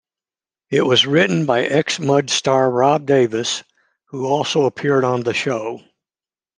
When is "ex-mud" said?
1.63-2.31